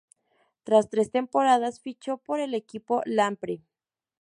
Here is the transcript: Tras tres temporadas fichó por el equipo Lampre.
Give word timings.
Tras 0.63 0.89
tres 0.89 1.11
temporadas 1.11 1.79
fichó 1.79 2.17
por 2.17 2.39
el 2.39 2.55
equipo 2.55 3.03
Lampre. 3.05 3.61